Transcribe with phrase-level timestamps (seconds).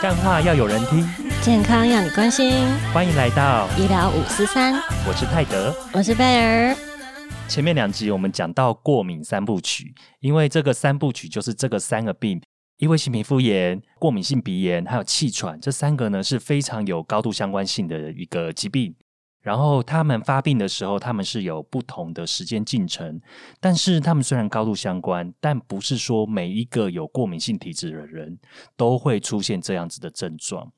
[0.00, 1.06] 干话要有人听，
[1.42, 2.66] 健康要你关心。
[2.90, 4.72] 欢迎来到医疗五四三，
[5.06, 6.74] 我是泰德，我是贝尔。
[7.46, 12.40] 前面两集我们讲到过敏三部曲，因为这个三部曲就是这个三个病：
[12.78, 18.94] 异位性皮肤炎、过敏性鼻炎，还有气喘，这三个呢是非常有高度相关性的一个疾病。
[19.40, 23.20] 然后他们发病的时候，他们是有不同的时间进程，
[23.58, 28.38] 但是他们虽然高度相关，但不是说每一个有过敏性体质的人
[28.76, 30.70] 都会出现这样子的症状。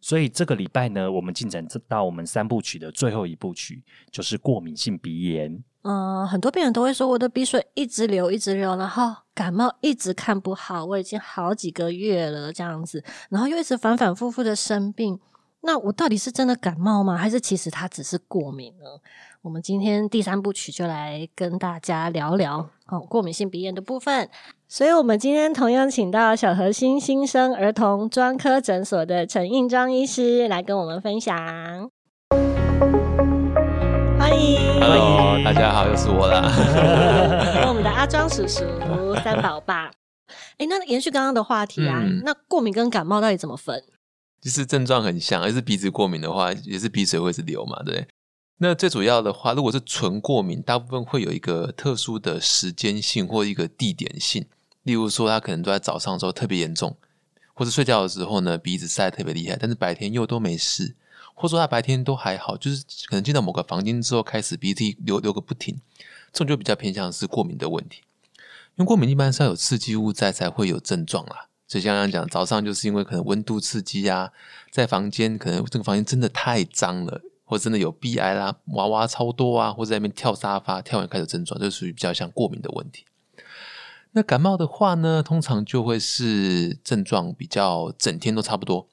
[0.00, 5.62] 所以这个礼拜呢，我们进展到我们三部曲的最后一部曲，就是过敏性鼻炎。
[5.82, 15.18] 嗯，很多病人都会说，我的鼻水一直流，一直流，然后感冒一直看不好，我已经好几个月了这样子，然后又一直反反复复的生病。
[15.60, 17.16] 那我到底是真的感冒吗？
[17.16, 18.84] 还是其实它只是过敏呢？
[19.42, 24.28] 我们今天第三部曲就来跟大家聊聊哦，过敏性鼻炎的部分。
[24.68, 31.36] 所以，我们今天同样请到小核心新生儿童专科诊所的陈应章医师来跟我们分享。
[34.18, 36.52] 欢迎，Hello，大家好，又是我啦。
[37.66, 38.64] 我们的阿庄叔叔
[39.24, 39.90] 三宝爸。
[40.58, 43.82] 哎，那延续刚刚的话题啊，那过敏跟感冒到底怎么分？
[44.40, 48.06] 其实症状很像，而是鼻子过敏的话，也是鼻水会是流嘛，对。
[48.58, 54.46] 那最主要的话，如果是纯过敏，大部分会有一个特殊的时间性或一个地点性。
[54.82, 56.96] 例如说，他可能都在早上的时候特别严重，
[57.54, 60.96] 或者睡觉的时候呢，鼻子塞特别厉害，但是白天又都没事，
[61.34, 65.80] 或者说他白天都还好，就是可能进到某个房间之后开始鼻涕流流个不停，
[66.32, 68.02] 这种就比较偏向是过敏的问题。
[68.76, 71.47] 因为过敏一般是要有刺激物在才会有症状啦。
[71.68, 74.32] 所以像刚刚讲，早上就是因为可能温度刺激啊，
[74.70, 83.04] 在房间可能这个房间真的太脏了，或真的有鼻癌啦、娃娃超多啊，或者在那边跳沙发，跳完开始症状，就属于比较像过敏的问题。
[84.12, 88.88] 那感冒的话呢，通常就会是症状比较整天都差不多，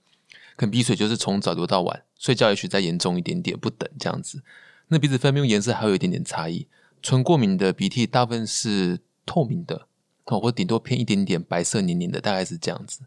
[0.57, 4.43] 可能鼻水就是从早流到晚，睡觉也许再严重一点点不等这样子。
[4.89, 6.67] 那鼻子分泌物颜色还有一点点差异，
[7.01, 9.87] 纯过敏的鼻涕大部分是透明的。
[10.25, 13.01] 哦，或顶多偏一点点白色黏黏的，大概是这样子。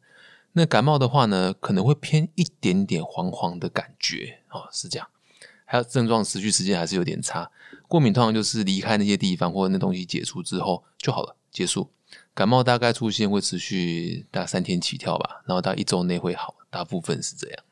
[0.53, 5.09] 那感冒的话呢，可能会偏一点点黄黄的感觉，哦，是这样。
[5.65, 7.51] 还有症状持续时间还是有点差。
[7.87, 11.91] 过敏通常就是离开那些地方或者那东西解除之后就好了，结束。
[12.35, 17.65] 感冒大概出现会持续大概三天起跳吧，然后到一周内会好，大部分是这样。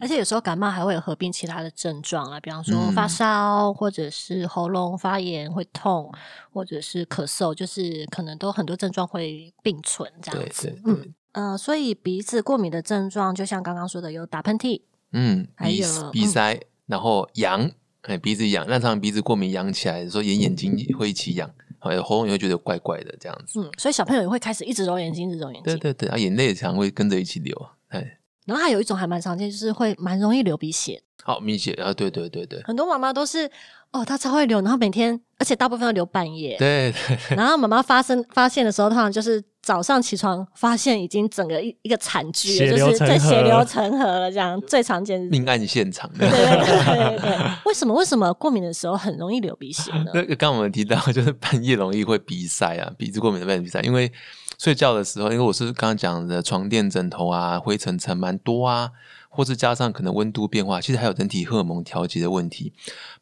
[0.00, 6.10] 而且有时候感冒还会有合并其他的症状啊，比方说发烧，或者是喉咙发炎会痛，
[6.50, 10.74] 或者是咳嗽，就是可能都很多症状会并存这样子。
[10.86, 14.80] 嗯呃，所以鼻子过敏的症状，就像刚刚说的，有打喷嚏，
[15.12, 17.70] 嗯，还有鼻塞，然后痒，
[18.02, 23.60] 哎，鼻子痒，那常常鼻子过敏痒起来，说眼眼睛会一起痒，还有喉咙也会觉得怪怪的这样子。
[23.60, 25.62] 嗯，所以小朋友也会开始一直揉眼睛，一直揉眼睛。
[25.62, 28.16] 对对对，啊，眼泪常会跟着一起流，哎。
[28.50, 31.00] 然后还有一种还蛮常见，就是会蛮容易流鼻血。
[31.22, 33.48] 好，鼻血啊，对对对对，很多妈妈都是
[33.92, 36.56] 哦，她超会流，然后每天，而且大部分都流半夜。
[36.58, 37.36] 对对。
[37.36, 45.20] 然后妈妈发生发现的时候，通常就是早上起床发现已经整个一一个惨剧，就是在血流成河了，这样最常见。
[45.20, 46.10] 命案现场。
[46.18, 47.38] 对对对 对。
[47.66, 50.10] 为什么为什么过敏的时候很容易流鼻血呢？
[50.36, 54.10] 刚刚我们提到，就是半夜容易会鼻塞啊，鼻子过敏的半夜鼻塞，因为。
[54.60, 58.90] 睡觉的时候，因为我是刚刚讲的床垫、枕头啊，灰尘尘蛮多啊，
[59.30, 62.74] 或是加上可能温度变化，其实还有人体荷尔蒙调节的问题，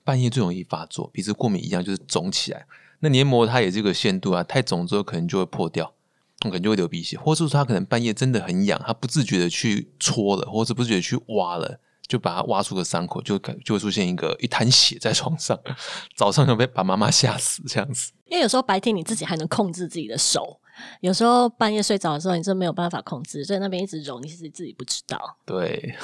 [0.03, 2.67] 半夜最容易发作，鼻子过敏一样就是肿起来。
[2.99, 5.93] 那黏膜它也是个限度啊，太肿之后可能就会破掉，
[6.41, 11.79] 可能就会流鼻血，或是说他可能半夜真的很痒，他不自觉的去搓了，或是不自觉去挖了，
[12.09, 15.57] 就把它挖出个伤口，就感就会出现一个一滩血在床上，
[16.19, 18.11] 早上就被把妈妈吓死这样子。
[18.25, 20.59] 因为有时候白天你自己还能控制自己的手。
[21.01, 25.37] 有时候半夜睡着的时候，你真没有办法控制，所以那边一直揉，你是自己不知道。
[25.45, 25.95] 对。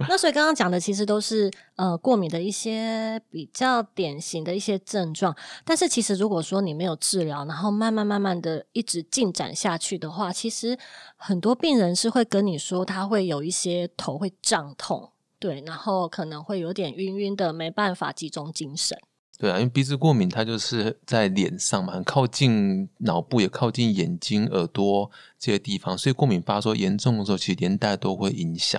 [0.08, 10.74] 那所以刚刚讲的其实都是呃过敏的一些比较典型的一些症状，但是其实如果说你没有治疗，然后慢慢慢慢的一直进展下去的话，其实
[11.16, 18.98] 很多病人是会跟你说他会有一些头会胀痛，对，然后可能会有点晕晕的，没办法集中精神。
[19.40, 28.78] 对啊，因为鼻子过敏，它就是在脸上嘛，很靠近脑部，也靠近眼睛、耳朵这些地方，所以过敏发作严重的时候，其实连带都会影响。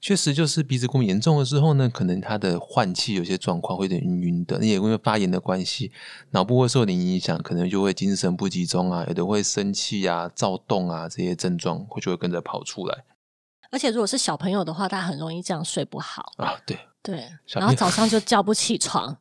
[0.00, 5.90] 确实，就是鼻子过敏严重的时候呢，可能他的换气有些状况会有点晕晕的，也因为发炎的关系，
[6.30, 13.04] 脑部会受点影响，可能就会精神不集中啊，有的会生气啊、躁动啊这些症状，会就会跟着跑出来。
[13.72, 19.16] 而且如果是小朋友的话，他很容易这样睡不好啊，对对，然后早上就叫不起床。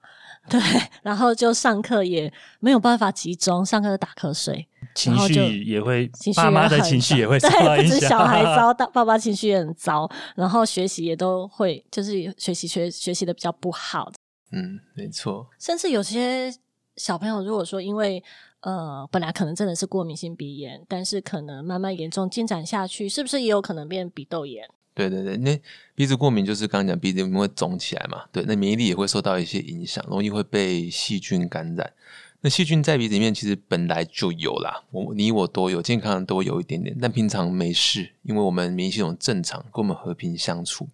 [0.48, 0.60] 对，
[1.02, 4.68] 然后就上课也没有办法集中，上课就打瞌睡。
[4.96, 8.00] 情然后就绪也会情，绪爸妈的情绪也会受对，不到影响。
[8.00, 14.12] 止小孩糟，大爸爸情绪也很糟，然后学习也都会，就是学习学学习的比较不好，
[14.52, 16.52] 嗯，没错，甚至有些
[16.96, 18.22] 小朋友如果说因为
[18.62, 24.68] 呃本来可能真的是过敏性鼻炎，但是可能慢慢严重进展下去，是不是也有可能变鼻窦炎？
[25.08, 25.62] 对对对，那
[25.96, 31.94] 鼻子过敏就是刚刚讲鼻子会肿起来嘛，对，那免疫力也会受到一些影响，容易会被细菌感染。
[32.42, 40.88] 那细菌在鼻子里面其实本来就有啦，我你我都有，健康人都有一点点，但平常没事，因为我们免疫系统正常，跟我们和平相处。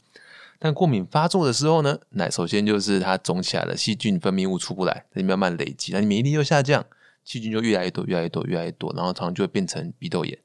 [0.57, 6.83] 但过敏发作的时候呢，那首先就是它肿起来了，细菌分泌物出不来，它就慢慢累积，那你免疫力又下降，
[7.23, 10.39] 细菌就越来越多，越来越多，越来越多，然后常常就会变成鼻窦炎，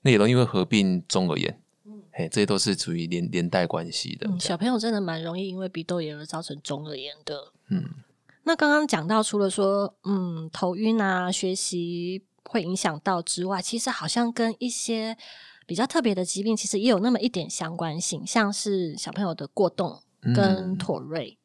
[0.00, 1.58] 那也容易会合并中耳炎。
[2.12, 4.28] 嘿，这些都是属于连连带关系的。
[4.28, 7.52] 嗯，小朋友真的蛮容易因为鼻窦炎而造成中耳炎的。
[7.68, 7.82] 嗯，
[8.44, 15.16] 那刚刚讲到，除了说嗯头晕啊、学习会影响到之外，其实好像跟一些
[15.66, 20.02] 比较特别的疾病，其实也有那么一点相关性，像是小朋友的过动
[20.34, 21.38] 跟嗯妥瑞。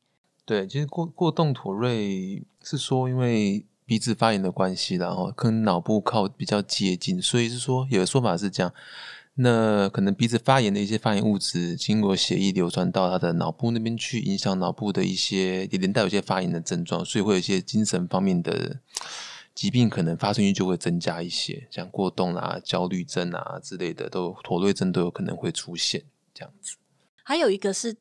[0.43, 8.73] 对，其实过过动妥瑞是说因为鼻子发炎的关系，然后跟脑部靠比较接近，所以是说有的说法是这样。
[9.39, 18.79] 那可能鼻子发炎的一些发炎物质，经过血液流传到他的脑部那边去，影响脑部的一些，也连带有些发炎的症状，所以会有一些精神方面的
[19.53, 26.75] 疾病，可能发生率就会增加一些，像过动啊、焦虑症啊之类的，都妥瑞症都有可能会出现这样子。
[27.23, 27.95] 还有一个是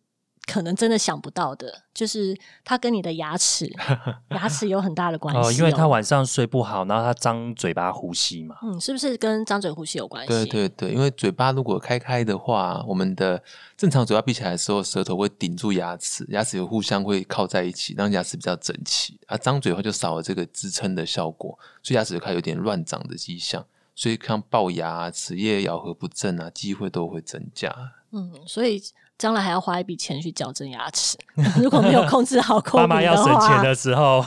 [0.46, 3.68] 可能真的想不到的，就是它跟你的牙齿
[4.30, 8.56] 牙齿有很大的关系、哦，因为他晚上睡不好，然后他张嘴巴呼吸嘛。
[8.62, 10.28] 嗯，是不是跟张嘴呼吸有关系？
[10.28, 13.42] 对对对，因为嘴巴如果开开的话，我们的
[13.76, 19.18] 正常嘴巴闭起来的时候，舌头会顶住牙齿，牙齿有互相会靠在一起，让牙齿比较整齐。
[19.26, 23.64] 啊、张嘴的话就少了这个支撑的效果，所以牙齿就开始有点乱长的迹象。
[23.96, 27.74] 所以像龅牙、啊、齿叶咬合不正啊，机会都会增加。
[28.12, 28.80] 嗯，所以
[29.18, 31.16] 将来还要花一笔钱去矫正牙齿，
[31.62, 34.20] 如果没有控制好口爸 鼻妈要省钱，的时候，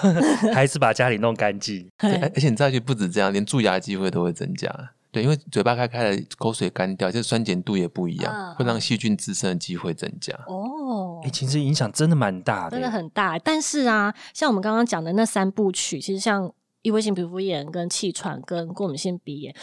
[0.54, 1.88] 还是把家里弄干净。
[2.00, 4.68] 对而而且你再去不止这样，连蛀牙的机会都会增加。
[5.12, 10.34] 对，因为嘴巴开开了，口水干掉，就是酸碱度也不一样，嗯会让细菌滋生的机会增加。
[10.48, 13.38] 哦哎、，其实影响真的蛮大的，真的很大。
[13.40, 16.52] 但是啊，像我们刚刚讲的那三部曲，其实像
[16.84, 19.56] 异位性皮肤炎、跟气喘、跟过敏性鼻炎，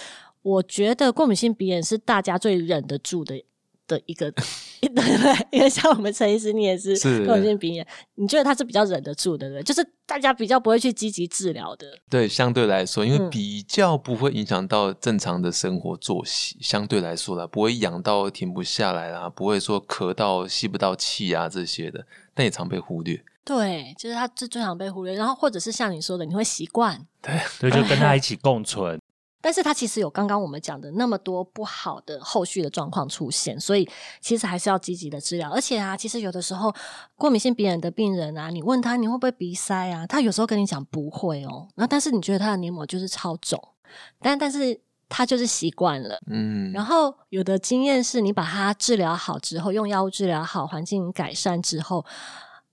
[0.43, 3.45] 我觉得过敏性鼻炎是大家最忍得住的。
[3.87, 5.47] 的一个，对不 对？
[5.51, 9.63] 因为像我们陈医师，你也是是过敏性鼻炎，你觉得他是比较忍得住的，对不对？
[9.63, 11.87] 就是大家比较不会去积极治疗的。
[12.11, 22.05] 对，相对来说，因为嗯比较不会影响到正常的生活作息，相对来说啦，不会痒到停不下来啦，不会说咳到吸不到气啊这些的，
[22.35, 23.23] 但也常被忽略。
[23.45, 29.01] 对，就是他是最常被忽略，然后或者是像你说的，你会习惯，对，就跟他一起共存。
[29.47, 33.89] 但是它其实有刚刚我们讲的那么多不好的后续的状况出现，所以
[34.21, 35.49] 其实还是要积极的治疗。
[35.53, 36.75] 而且啊，其实有的时候
[37.15, 43.63] 过敏性鼻炎的病人啊，你问他你会不会鼻塞啊，他有时候跟你讲不会哦，那但是你觉得他的黏膜就是超肿，
[44.19, 46.19] 但但是他就是习惯了。
[46.27, 52.05] 嗯，然后有的经验是你把它治疗好之后，用药物治疗好，环境改善之后，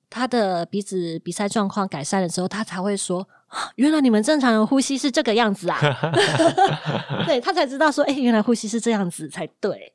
[0.09, 3.42] 他的鼻子鼻塞状况改善了之后，他才会说：“啊
[3.75, 5.79] 原来你们正常人呼吸是这个样子啊！
[7.25, 9.93] ”对他才知道说：“哎、原来呼吸是这样子才对。”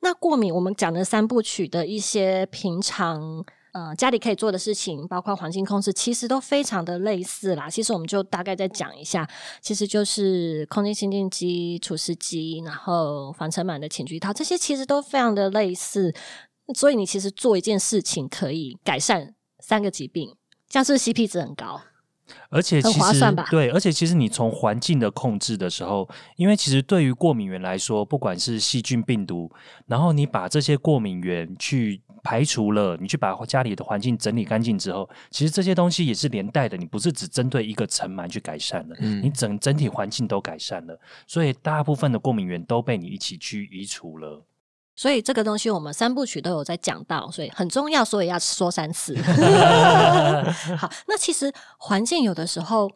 [0.00, 7.68] 那过敏，我们讲的三部曲的一些平常呃家里可以做的事情，包括环境控制，其实都非常的类似啦。
[7.68, 9.28] 其实我们就大概再讲一下，
[9.60, 16.14] 其实就是空气清净机、除湿机，然后防尘螨的寝具套，这些其实都非常的类似。
[16.74, 20.34] 所以你其实做一件事情可以改善三个疾病，
[20.68, 21.80] 这样是不是 CP 值很高？
[22.48, 23.20] 而且其实
[23.50, 29.50] 对，而且其实你从环境的控制的时候，因为其实对于过敏源来说，不管是细菌、病毒，
[29.86, 44.44] 然后你把这些过敏源去排除了，你去把家里的环境整理干净之后，其实这些东西也是连带的，你不是只针对一个尘螨去改善了，嗯你整整体环境都改善了，所以大部分的过敏源都被你一起去移除了。
[45.00, 49.16] 所以这个东西我们三部曲都有在讲到，所以很重要，所以要说三次。
[50.76, 52.86] 好，那其实环境有的时候，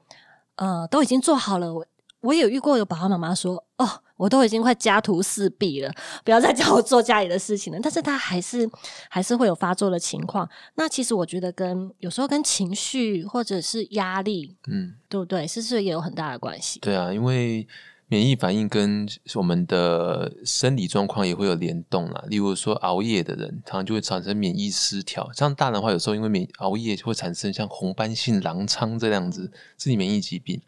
[0.56, 1.72] 呃，都已经做好了。
[1.72, 1.86] 我
[2.20, 5.90] 我有遇过有爸爸妈妈说，哦，我都已经快家徒四壁了，
[6.22, 7.78] 不要再叫我做家里的事情了。
[7.82, 8.68] 但是他还是
[9.08, 10.46] 还是会有发作的情况。
[10.74, 15.46] 那其实我觉得跟有时候跟情绪或者是压力，嗯，对不对？
[15.46, 16.80] 是不是也有很大的关系？
[16.80, 17.66] 对啊，因为
[18.06, 22.24] 免疫反应跟我们的生理状况也会有联动啦。
[22.28, 25.30] 例如说熬夜的人，常常就会产生免疫失调。
[25.32, 30.60] 像大人的话，有时候因为免熬夜就会产生像红斑性狼疮这样子自己免疫疾病。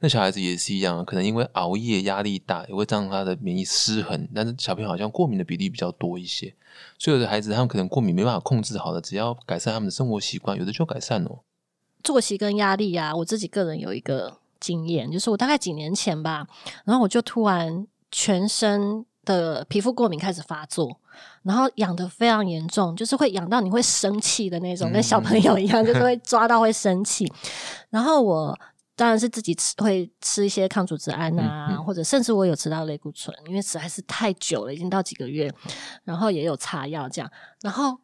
[0.00, 4.28] 那小孩子也是一样，可能因为熬夜压力大，也会让他的免疫失衡。
[4.34, 6.54] 但是小朋友好像过敏的比例比较多一些，
[6.98, 11.44] 所以有的孩子他们可能过敏没办法控制好了，只要改善他们的生活习惯，有的就改善了。
[12.02, 16.46] 作息跟压力啊，我自己个人有一个经验，就是我大概几年前吧，
[16.84, 20.96] 然后我就突然全身的皮肤过敏开始发作，
[21.42, 27.30] 然后痒的非常严重，就是会痒到你会生气的那种，跟小朋友一样，就是会 抓到会生气。
[27.90, 28.58] 然后我
[28.94, 35.52] 当然是自己吃，会吃一些抗组织胺啊，或者甚至我有吃到类固醇，因为实在是太久了，已经到几个月，
[36.04, 37.98] 然后也有擦药这样，然后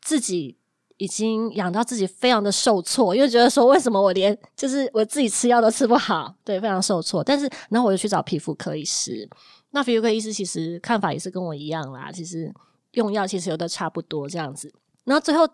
[0.00, 0.59] 自己。
[1.00, 7.24] 已经养到自己非常的受挫，因为觉得说为什么我连就是我自己吃药都吃不好，对，非常受挫。
[7.24, 9.26] 但是然后我就去找皮肤科医师，
[9.70, 12.52] 那皮肤科医师其实看法也是跟我一样啦，其实
[12.92, 14.70] 用药其实有的差不多这样子。
[15.04, 15.48] 然后最后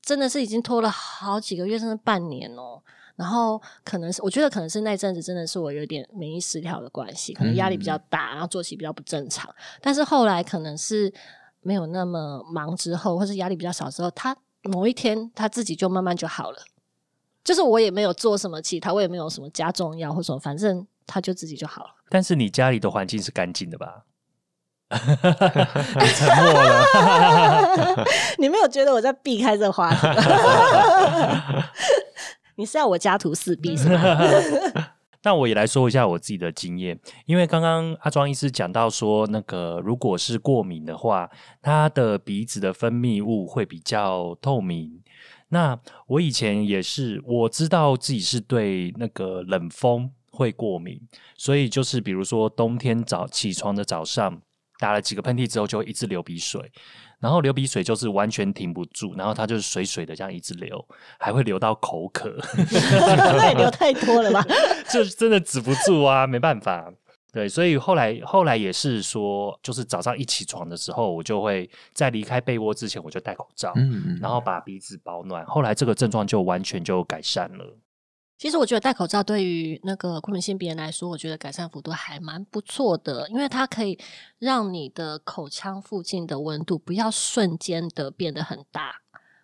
[0.00, 2.82] 真的是已经拖了好几个月，甚至半年哦。
[3.16, 9.54] 然后可能是我觉得可能是那阵子真的是我有点免疫失调的关系，可能压力比较大，然后作息比较不正常。
[9.82, 11.12] 但是后来可能是
[11.60, 14.34] 没有那么忙之后，或是压力比较少之后，他。
[14.66, 16.58] 某一天，他自己就慢慢就好了，
[17.44, 21.90] 就是我也没有做什么其他，我也没有什么加重药或什么，反正他就自己就好了。
[22.08, 24.02] 但是你家里的环境是干净的吧？
[24.88, 28.04] 你沉默了，
[28.38, 30.06] 你没有觉得我在避开这话题？
[32.54, 33.98] 你是要我家徒四壁是吗？
[35.26, 41.28] 那我也来说一下我自己的经验，因为刚刚阿庄医师讲到说，那个如果是过敏的话，
[41.60, 45.02] 他的鼻子的分泌物会比较透明。
[45.48, 51.00] 那我以前也是，我知道自己是对那个冷风会过敏，
[51.36, 54.40] 所以就是比如说冬天早起床的早上，
[54.78, 56.70] 打了几个喷嚏之后，就会一直流鼻水。
[57.18, 60.84] 然后流鼻水就是完全停不住，然后它就是水水的这样一直流，
[61.18, 62.36] 还会流到口渴，
[62.70, 64.44] 那也流太多了吧？
[64.92, 66.92] 就是真的止不住啊，没办法。
[67.32, 75.44] 对，所以后来后来也是说，就是早上一起床的时候，我就会在离开被窝之前，我就戴口罩，嗯，然后把鼻子保暖。
[75.44, 77.76] 后来这个症状就完全就改善了。
[78.38, 83.98] 其实我觉得戴口罩对于那个过敏性鼻炎来说，我觉得改善幅度还蛮不错的，因为它可以
[84.38, 88.96] 让你的口腔附近的温度不要瞬间的变得很大，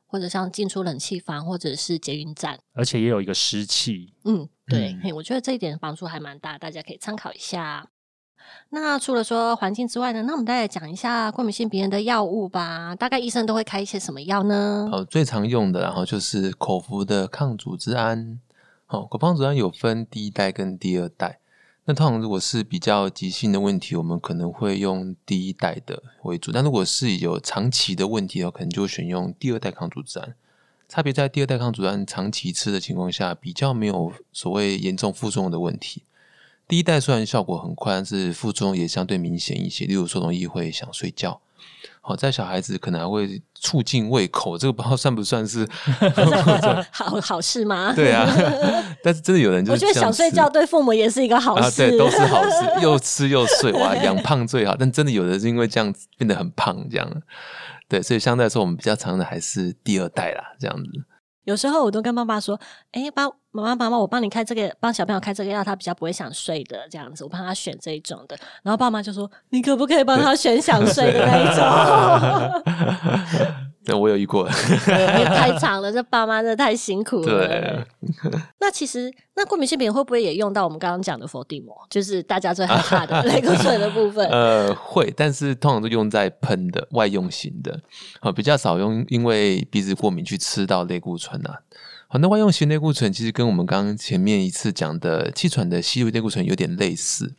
[0.06, 4.12] 或者像进出冷气房或者是捷运站，而且也有一个湿气。
[4.24, 7.88] 嗯，对，我觉得这一点帮助还蛮大，大家可以参考一下。
[8.68, 12.94] 那除了说环境之外呢，那我们再来讲一下过敏性鼻炎的药物吧。
[12.94, 14.90] 大概医生都会开一些什么药呢？
[14.92, 18.38] 哦，最常用的，然后就是口服的抗组织胺。
[18.92, 21.38] 哦，口方组胺有分第一代跟第二代。
[21.86, 26.52] 那通常如果是比较急性的问题，我们可能会用第一代的为主。
[26.52, 30.34] 但如果是有长期的问题的话，可能就选用第二代抗组织胺。
[30.88, 36.02] 差别在第二代抗组织胺长期吃的情况下，比较没有所谓严重副作用的问题。
[36.68, 41.40] 第一代虽然效果很快，但是副作用也相对明显一些，例如说容易会想睡觉。
[42.04, 45.64] 好，在小孩子可能还会促进胃口，这个不知道算不算是
[46.90, 47.92] 好好事吗？
[47.94, 48.26] 对啊，
[49.04, 54.74] 但是真的有人就我觉得想睡觉对父母也是一个好事，对，都是好事， 又吃又睡，哇，养胖最好。
[54.76, 57.08] 但真的有的是因为这样子变得很胖，这样，
[57.88, 60.90] 对，所以相对来说，我们比较常的还是第二代啦，这样子。
[61.44, 62.58] 有时候我都跟爸爸说
[62.92, 71.64] ：“哎，爸，妈妈，妈妈，我帮你开这个，帮小朋友开这个药，他比较不会想睡的，这样子，我帮他选这一种的。”然后爸妈就说：“你可不可以帮他选想睡的那一种？”
[73.84, 74.46] 对，我有遇过，
[74.86, 77.48] 太长了，这爸妈真的太辛苦了。
[77.48, 77.84] 对，
[78.60, 84.24] 那其实那过敏性鼻炎会不会也用到我们刚刚讲的伏地魔，就是大家最害怕的类固醇的部分？
[84.30, 87.80] 呃，会，但是通常都用在喷的外用型的，
[88.20, 91.60] 啊，比较少用，因为鼻子过敏去吃到类固醇啊。
[92.06, 97.34] 好，那外用型类固醇其实跟我们刚刚前面一次讲的气喘的吸入类固醇有点类似，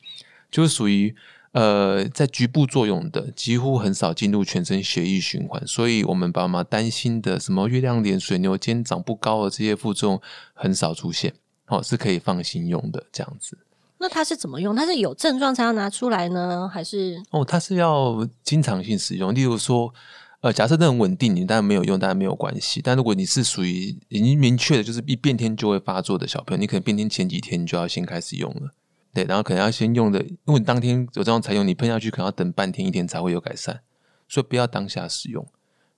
[0.52, 1.16] 就是属于。
[1.54, 10.22] 呃，在局部作用的几乎很少进入全身血液循环，所以我们爸妈担心的什么月亮脸、水牛肩、长不高的这些副作用
[10.56, 11.32] 很少出现，
[11.68, 13.58] 哦，是可以放心用的这样子。
[14.00, 14.76] 那它是怎么用？
[14.76, 17.22] 它是有症状才要拿出来呢，还是？
[17.30, 19.34] 哦，它是要经常性使用。
[19.34, 19.94] 例如说，
[20.42, 22.82] 呃，假设这很稳定，你当然没有用，当然没有关系。
[22.84, 28.72] 但如果你是属于已经明确的，就是一变天就会发作的小朋友，你可能变天前几天你就要先开始用了。
[29.14, 33.82] 对，然后可能要先用的，因为当天有这样才用，你喷下去可能要等半天一天才会有改善，
[34.28, 35.46] 所以不要当下使用。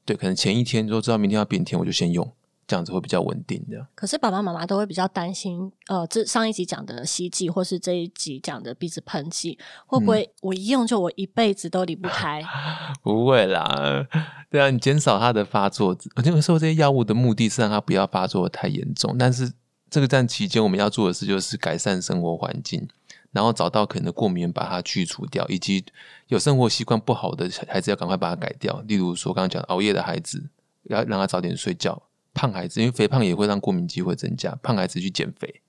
[0.04, 2.32] 对，可能前一天就知道明天要变天，我就先用，
[2.68, 3.88] 这样子会比较稳定的。
[3.96, 9.58] 可是爸爸妈妈都会比较担心，呃，这上一集讲的吸剂，或是这一集讲的鼻子喷剂，
[9.88, 12.44] 会不会我一用就我一辈子都离不开？
[13.02, 14.06] 不会啦，
[14.52, 15.98] 对啊，你减少它的发作。
[16.16, 19.52] 我有时候这些药物的目的是让它不要发作得太严重，但是
[19.90, 22.88] 这个站期间我们要做的事就是改善生活环境，
[23.36, 25.84] 然后找到可能的过敏源，把它去除掉，以及
[26.30, 28.80] 有生活习惯不好的孩子要赶快把它改掉。
[28.88, 30.42] 例如说刚刚讲熬夜的孩子，
[30.84, 32.02] 要让他早点睡觉；
[32.34, 35.62] 胖孩子，因为肥胖也会让过敏机会增加，胖孩子去减肥，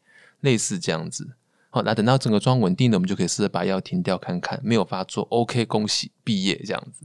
[0.43, 1.29] 类似这样子。
[1.71, 7.05] 好，那等到整个状稳定了，我们就可以试着把药停掉看看，没有发作，OK，恭喜毕业这样子。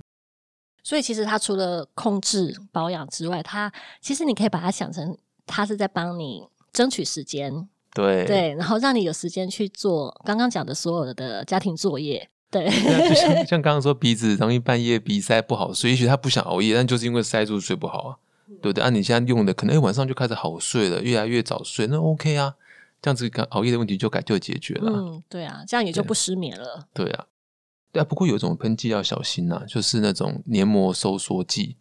[0.84, 18.16] 所以其实它除了控制保养之外，它其实你可以把它想成，它是在帮你争取时间，对对，然后让你有时间去做刚刚讲的所有的家庭作业，对，像 像刚刚说鼻子容易半夜鼻塞不好睡，也许他不想熬夜，但就是因为塞住睡不好啊，
[18.62, 18.84] 对不对？
[18.84, 22.56] 啊，你现在用的可能欸晚上就开始好睡了，越来越早睡，那 OK 啊，
[23.02, 26.88] 这样子熬夜的问题就改就解决了啊、嗯，对啊，这样也就不失眠了。
[26.94, 27.26] 对啊，
[27.92, 28.06] 对啊。
[28.06, 31.76] 不过有一种喷剂要小心呐、就是那种黏膜收缩剂，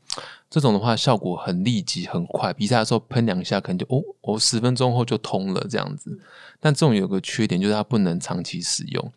[0.48, 6.18] 这种的话效果很立即很快，比赛的时候喷两下可能就哦哦十分钟后就通了这样子。
[6.58, 9.12] 但这种有个缺点就是它不能长期使用，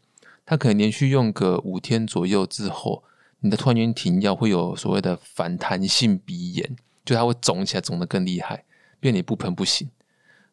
[0.45, 3.03] 它可能连续用个五天左右之后，
[3.41, 8.63] 你的突然间停药会有所谓的反弹性鼻炎，就它会肿起来，肿得更厉害，
[9.00, 9.89] 变你不喷不行。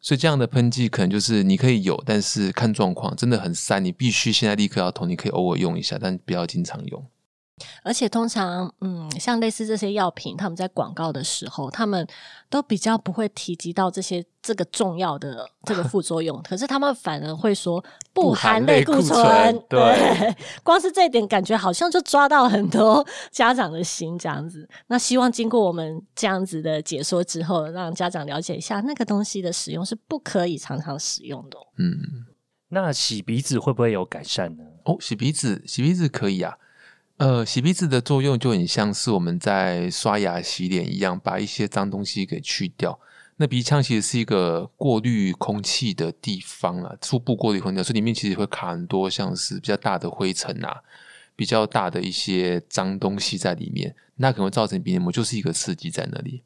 [0.01, 7.05] 所以这样的喷剂可能就是你可以有，但是看状况，真的很塞，你必须现在立刻要投，你可以偶尔用一下，但不要经常用。
[7.83, 12.05] 而且通常，嗯，像类似这些药品，他们在广告的时候，他们
[12.49, 24.67] 都比较不会提及到这些这个重要的这个副作用， 可是他们反而会说不含类固醇对 光是这一点，感觉好像就抓到很多 家长的心，这样子。
[24.87, 32.25] 那希望经过我们这样子的解说之后，让家长了解一下，那个东西的使用是不可以常常使用的哦、嗯，
[32.69, 34.63] 那洗鼻子会不会有改善呢？
[34.85, 36.57] 哦，洗鼻子，洗鼻子可以啊。
[37.21, 42.99] 呃，洗鼻子的作用就很像是我们在刷牙、洗脸一样，把一些脏东西给去掉。
[43.37, 50.81] 那鼻腔其实是一个过滤空气的地方啊，初步过滤空气，所以里面其实会卡很多像是比较大的灰尘啊，
[51.35, 56.41] 比较大的一些脏东西在里面，那可能会造成鼻黏膜就是一个刺激在那里。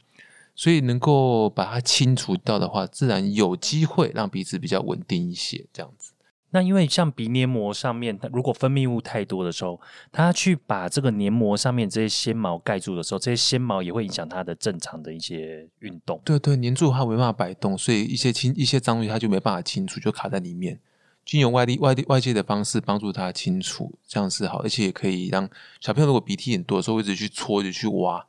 [0.55, 6.11] 所以能够把它清除掉的话，自然有机会让鼻子比较稳定一些，这样子。
[6.55, 9.77] 那因为像鼻黏膜上面，它如果分泌物太多的时候，
[10.09, 16.21] 它去把这个黏膜上面这些纤毛盖住的时候，这些纤毛也会影响它的正常的一些运动。
[16.23, 20.79] 对对，黏住它没办法摆动，所以一些清一些脏东西它就没办法清除，就卡在里面。
[21.25, 25.49] 经由外力外力外界的方式帮助它清除，这样是好，而且也可以让
[25.81, 28.25] 小朋友如果鼻涕很多的时候，一直去搓，一直去挖，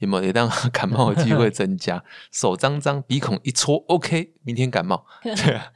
[0.00, 2.04] 有没有也让 感冒的机会增加？
[2.30, 5.06] 手脏脏，鼻孔一搓，OK，明天感冒。
[5.24, 5.72] 对啊，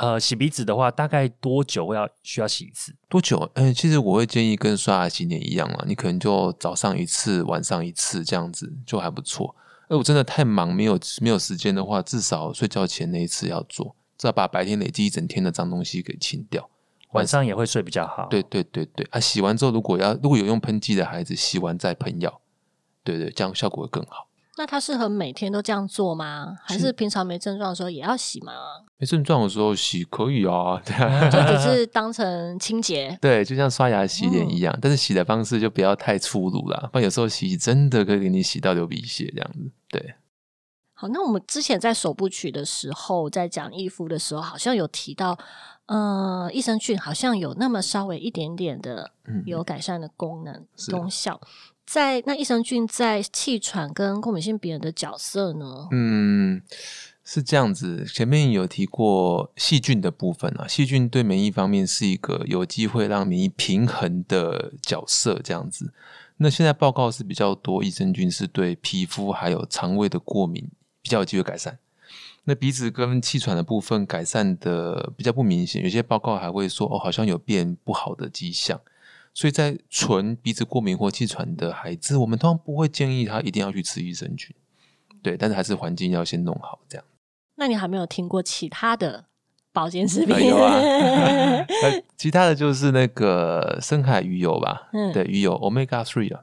[0.00, 2.90] 呃，洗鼻子的话，大概多久要需要洗一次？
[3.06, 3.50] 多久？
[3.52, 9.54] 嗯，其实我会建议跟刷牙洗脸一样啊，你可能就早上一次，晚上一次这样子就还不错。
[9.88, 16.70] 哎我真的太忙，没有没有时间的话，至少睡觉前那一次要做，至少把白天累积一整天的脏东西给清掉。
[17.12, 18.26] 晚上也会睡比较好。
[18.30, 19.20] 对对对对啊！
[19.20, 22.40] 洗完之后，如果要如果有用喷剂的孩子，洗完再喷药，
[23.04, 24.28] 对对，这样效果会更好。
[24.60, 26.54] 那它适合每天都这样做吗？
[26.62, 28.52] 还是平常没症状的时候也要洗吗？
[28.98, 33.16] 没症状的时候洗可以啊，对啊，就只是 当成清洁。
[33.22, 39.70] 对，就像刷牙洗脸一样，但是洗的方式就不要太粗鲁啦，不然有时候洗真的可以给你洗到流鼻血这样子。
[39.88, 40.14] 对，
[40.92, 45.38] 好，那我们之前在首部曲的时候，在讲义肤的时候，好像有提到，
[45.86, 51.40] 呃，益生菌好像有那么稍微一点点的嗯有改善的功能、是功效。
[51.90, 55.88] 在那益生菌在气喘跟过敏性鼻炎的角色呢？
[55.90, 56.62] 嗯，
[57.24, 58.04] 是这样子。
[58.04, 65.92] 前面有提过细菌的部分啊，细菌对免疫方面是一个有机会让免疫平衡的角色，这样子。
[66.36, 70.70] 那现在报告是比较多，益生菌是对皮肤还有肠胃的过敏
[71.02, 71.76] 比较有机会改善。
[72.44, 78.80] 那鼻子跟气喘的部分改善的比较不明显，有些报告还会说哦，好像有变不好的迹象。
[79.32, 84.54] 所以在纯鼻子过敏或气喘的孩子，我们通常不会建议他一定要去吃益生菌，
[85.22, 87.04] 对，但是还是环境要先弄好，这样。
[87.56, 89.26] 那你还没有听过其他的
[89.72, 90.34] 保健食品？
[90.34, 90.74] 啊 有啊
[91.82, 96.42] 呃， 其他的就是那个深海鱼油吧，嗯对，鱼油 omega three 啊，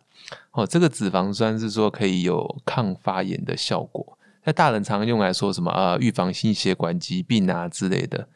[0.51, 8.27] 哦，这个脂肪酸是说可以有抗发炎的效果，在大人常用来说什么呃预防心血管疾病啊之类的。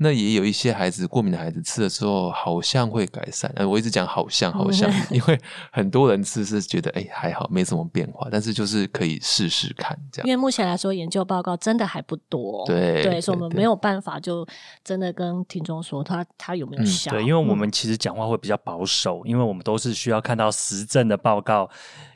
[0.00, 5.38] 那也有一些孩子过敏的孩子吃了之后好像会改善，呃，我一直讲好像好像， 因为
[5.72, 10.26] 很多人吃是觉得哎还好没什么变化，但是就是可以试试看这样。
[10.28, 14.46] 因为目前来说，研究报告真的还不多，对对，所以我们没有办法就
[14.84, 17.10] 真的跟听众说他他有没有嗯效。
[17.10, 21.68] 对，因为我们其实讲话会比较保守，因为我们都是需要看到实证的报告，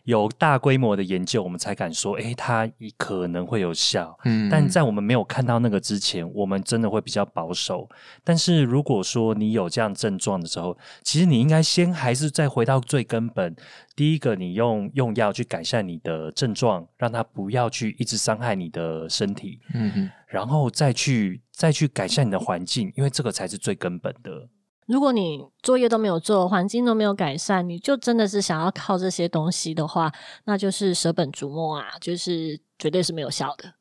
[0.04, 4.18] 有大规模的研究，我们才敢说，诶，它可能会有效。
[4.24, 7.88] 嗯但在我们没有看到那个之前，我们真的会比较保守。
[8.24, 13.54] 但是如果说你有这样症状的时候，其实你应该先还是再回到最根本。
[13.94, 24.48] 第一个，你用用药去改善你的症状，让它不要去一直伤害你的身体，嗯哼然后再去再去改善你的环境，因为这个才是最根本的。
[24.86, 30.12] 如果你作业都没有做，环境都没有改善，你就真的是想要靠这些东西的话，
[30.44, 33.72] 那就是舍本逐末啊，就是绝对是没有效的。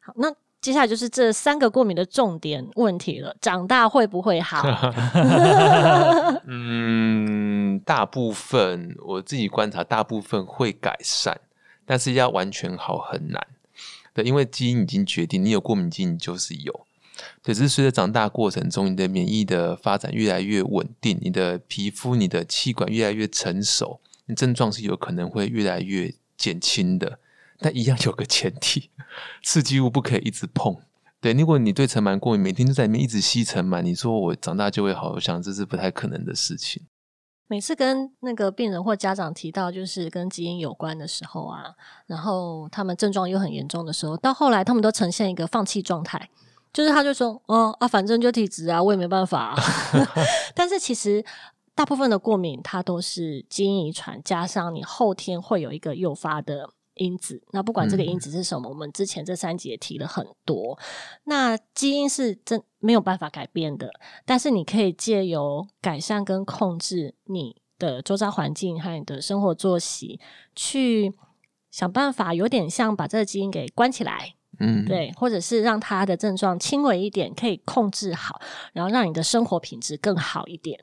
[0.00, 0.30] 好，那
[0.60, 4.62] 接下来就是这三个过敏的重点问题了，长大会不会好？
[6.46, 11.38] 嗯，大部分我自己观察，大部分会改善，
[11.86, 13.46] 但是要完全好很难。
[14.12, 16.86] 对，因为基因已经决定，你有过敏基因你就是有。
[17.42, 27.18] 对，只是随着长大过程中，你的免疫的发展越来越稳定，你的皮肤、你的气管越来越成熟，你症状是有可能会越来越减轻的。
[27.58, 28.90] 但一样有个前提，
[29.42, 30.76] 刺激物不可以一直碰。
[31.20, 36.82] 对，如果你对尘螨过敏，每天都在里面一直吸尘螨，你说我长大就会好，我想这是不太可能的事情。
[37.46, 41.74] 每次跟那个病人或家长提到就是跟基因有关的时候啊，
[42.06, 46.28] 然后他们症状又很严重的时候，到后来他们都呈现一个放弃状态，
[46.74, 49.56] 就是他就说：“哦啊，反正就体质啊，我也没办法、啊。
[50.54, 51.24] ”但是其实
[51.74, 56.68] 大部分的过敏它都是基因遗传加上你后天会有一个诱发的。
[56.96, 60.78] 因子，那不管这个因子是什么，我们之前这三集也提了很多。
[61.24, 63.90] 那基因是真没有办法改变的，
[64.24, 70.20] 但是你可以借由改善跟控制你的周遭环境和你的生活作息，
[70.54, 71.12] 去
[71.72, 78.40] 想办法，有点像把这个基因给关起来，嗯，对，或者是让他的症状轻微一点，可以控制好，
[78.72, 80.78] 然后让你的生活品质更好一点。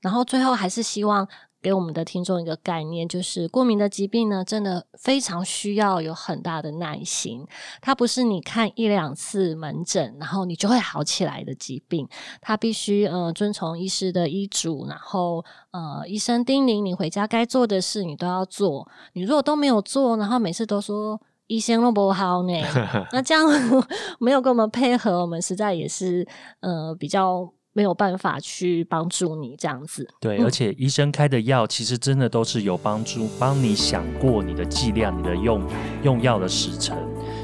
[0.00, 1.26] 然后最后还是希望
[1.60, 7.44] 给我们的听众一个概念，就是过敏的疾病呢，真的非常需要有很大的耐心。
[7.80, 12.06] 它不是你看一两次门诊，然后你就会好起来的疾病。
[12.40, 18.88] 它必须呃遵从医师的医嘱，然后呃医生叮咛你回家该做的事你都要做。
[19.14, 22.52] 你如果都没有做，然后每次都说医生都不好呢，
[23.12, 23.44] 那这样
[24.18, 26.26] 没有跟我们配合，我们实在也是
[26.60, 30.08] 呃比较没有办法去帮助你这样子。
[30.20, 35.62] 对，嗯而且医生开的药其实真的都是有帮助，帮你想过你的剂量、你的用
[36.02, 36.96] 用药的时程，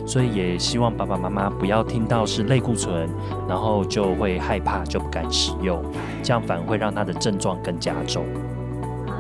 [0.07, 3.09] 所以也希望爸爸妈妈不要听到是类固醇，
[3.47, 5.81] 然后就会害怕，就不敢使用，
[6.23, 8.25] 这样反而会让他的症状更加重。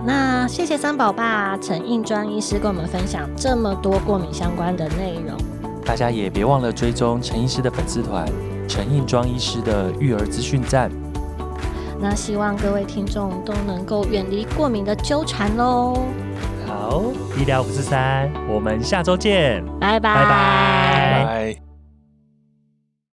[0.02, 5.36] 好，那谢谢三宝爸陈应庄医师跟我们分享这么多过敏相关的内容。
[5.84, 8.26] 大家也别忘了追踪陈医师的粉丝团
[8.68, 10.90] 陈应庄医师的育儿资讯站。
[12.00, 15.96] 那希望各位听众都能够远离过敏的纠缠喽，
[16.66, 17.02] 好，
[17.38, 19.64] 医疗五四三，我们下周见。
[19.78, 21.71] 拜拜拜拜拜。